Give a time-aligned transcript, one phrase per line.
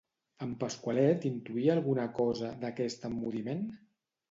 [0.45, 3.65] En Pasqualet intuïa alguna cosa, d'aquest emmudiment?